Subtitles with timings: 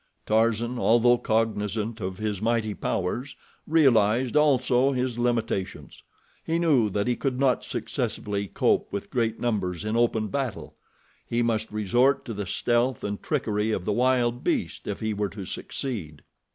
[0.25, 3.35] Tarzan, although cognizant of his mighty powers,
[3.67, 6.01] realized also his limitations.
[6.43, 10.73] He knew that he could not successfully cope with great numbers in open battle.
[11.23, 15.29] He must resort to the stealth and trickery of the wild beast, if he were
[15.29, 16.23] to succeed.